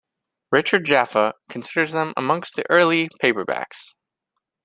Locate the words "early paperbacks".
2.71-3.93